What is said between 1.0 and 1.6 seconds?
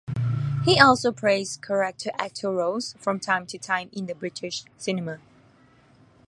plays